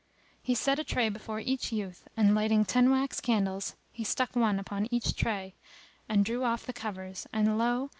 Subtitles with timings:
[0.41, 4.57] He set a tray before each youth and, lighting ten wax candles, he stuck one
[4.57, 5.53] upon each tray,
[6.09, 7.89] and drew off the covers and lo!